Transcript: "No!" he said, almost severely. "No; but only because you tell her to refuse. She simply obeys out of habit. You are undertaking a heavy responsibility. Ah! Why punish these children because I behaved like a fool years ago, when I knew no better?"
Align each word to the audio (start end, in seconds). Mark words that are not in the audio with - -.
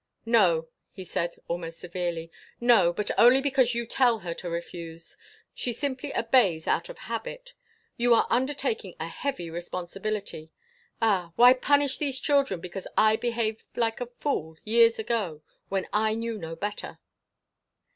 "No!" 0.25 0.67
he 0.91 1.03
said, 1.03 1.35
almost 1.47 1.77
severely. 1.77 2.31
"No; 2.59 2.91
but 2.91 3.11
only 3.19 3.39
because 3.39 3.75
you 3.75 3.85
tell 3.85 4.17
her 4.17 4.33
to 4.33 4.49
refuse. 4.49 5.15
She 5.53 5.71
simply 5.71 6.11
obeys 6.15 6.67
out 6.67 6.89
of 6.89 6.97
habit. 6.97 7.53
You 7.97 8.15
are 8.15 8.25
undertaking 8.31 8.95
a 8.99 9.05
heavy 9.07 9.51
responsibility. 9.51 10.49
Ah! 11.03 11.33
Why 11.35 11.53
punish 11.53 11.99
these 11.99 12.19
children 12.19 12.59
because 12.61 12.87
I 12.97 13.15
behaved 13.15 13.63
like 13.75 14.01
a 14.01 14.07
fool 14.07 14.57
years 14.63 14.97
ago, 14.97 15.43
when 15.69 15.87
I 15.93 16.15
knew 16.15 16.35
no 16.39 16.55
better?" 16.55 16.97